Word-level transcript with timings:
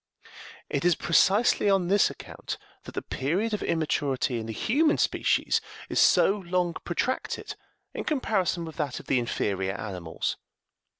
It 0.67 0.83
is 0.83 0.95
precisely 0.95 1.69
on 1.69 1.87
this 1.87 2.09
account 2.09 2.57
that 2.85 2.93
the 2.95 3.03
period 3.03 3.53
of 3.53 3.61
immaturity 3.61 4.39
in 4.39 4.47
the 4.47 4.51
human 4.51 4.97
species 4.97 5.61
is 5.89 5.99
so 5.99 6.37
long 6.39 6.73
protracted 6.83 7.53
in 7.93 8.03
comparison 8.03 8.65
with 8.65 8.77
that 8.77 8.99
of 8.99 9.05
the 9.05 9.19
inferior 9.19 9.73
animals. 9.73 10.37